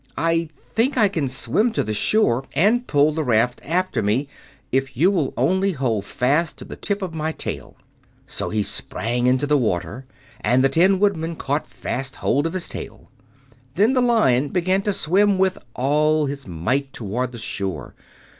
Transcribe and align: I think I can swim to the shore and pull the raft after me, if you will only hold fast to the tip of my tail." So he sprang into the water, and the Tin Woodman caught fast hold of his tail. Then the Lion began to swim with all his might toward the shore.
I 0.17 0.49
think 0.73 0.97
I 0.97 1.07
can 1.09 1.27
swim 1.27 1.71
to 1.73 1.83
the 1.83 1.93
shore 1.93 2.45
and 2.55 2.87
pull 2.87 3.11
the 3.11 3.23
raft 3.23 3.61
after 3.63 4.01
me, 4.01 4.27
if 4.71 4.97
you 4.97 5.11
will 5.11 5.31
only 5.37 5.73
hold 5.73 6.05
fast 6.05 6.57
to 6.57 6.65
the 6.65 6.75
tip 6.75 7.03
of 7.03 7.13
my 7.13 7.31
tail." 7.31 7.75
So 8.25 8.49
he 8.49 8.63
sprang 8.63 9.27
into 9.27 9.45
the 9.45 9.59
water, 9.59 10.07
and 10.39 10.63
the 10.63 10.69
Tin 10.69 10.99
Woodman 10.99 11.35
caught 11.35 11.67
fast 11.67 12.15
hold 12.15 12.47
of 12.47 12.53
his 12.53 12.67
tail. 12.67 13.11
Then 13.75 13.93
the 13.93 14.01
Lion 14.01 14.49
began 14.49 14.81
to 14.85 14.91
swim 14.93 15.37
with 15.37 15.59
all 15.75 16.25
his 16.25 16.47
might 16.47 16.91
toward 16.93 17.31
the 17.31 17.37
shore. 17.37 17.93